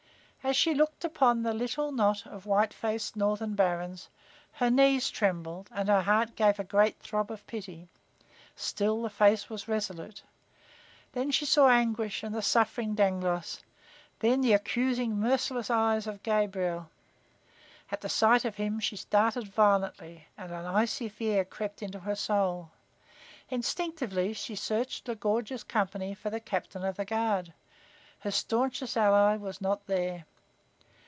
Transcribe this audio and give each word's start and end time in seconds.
As 0.43 0.55
she 0.57 0.73
looked 0.73 1.05
upon 1.05 1.43
the 1.43 1.53
little 1.53 1.91
knot 1.91 2.25
of 2.25 2.47
white 2.47 2.73
faced 2.73 3.15
northern 3.15 3.53
barons, 3.53 4.09
her 4.53 4.71
knees 4.71 5.11
trembled 5.11 5.69
and 5.71 5.87
her 5.87 6.01
heart 6.01 6.35
gave 6.35 6.59
a 6.59 6.63
great 6.63 6.97
throb 6.97 7.29
of 7.29 7.45
pity. 7.45 7.87
Still 8.55 9.03
the 9.03 9.11
face 9.11 9.51
was 9.51 9.67
resolute. 9.67 10.23
Then 11.11 11.29
she 11.29 11.45
saw 11.45 11.69
Anguish 11.69 12.23
and 12.23 12.33
the 12.33 12.41
suffering 12.41 12.95
Dangloss; 12.95 13.61
then 14.17 14.41
the 14.41 14.53
accusing, 14.53 15.19
merciless 15.19 15.69
eyes 15.69 16.07
of 16.07 16.23
Gabriel. 16.23 16.89
At 17.91 18.09
sight 18.09 18.43
of 18.43 18.55
him 18.55 18.79
she 18.79 18.95
started 18.95 19.47
violently 19.47 20.25
and 20.39 20.51
an 20.51 20.65
icy 20.65 21.07
fear 21.07 21.45
crept 21.45 21.83
into 21.83 21.99
her 21.99 22.15
soul. 22.15 22.71
Instinctively 23.51 24.33
she 24.33 24.55
searched 24.55 25.05
the 25.05 25.13
gorgeous 25.13 25.61
company 25.63 26.15
for 26.15 26.31
the 26.31 26.39
captain 26.39 26.83
of 26.83 26.95
the 26.97 27.05
guard. 27.05 27.53
Her 28.21 28.31
staunchest 28.31 28.97
ally 28.97 29.35
was 29.37 29.61
not 29.61 29.85
there. 29.85 30.25